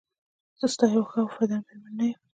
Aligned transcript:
زه 0.59 0.65
ستا 0.73 0.85
یوه 0.93 1.05
ښه 1.09 1.17
او 1.23 1.27
وفاداره 1.29 1.63
میرمن 1.67 1.93
نه 1.99 2.05
یم؟ 2.09 2.19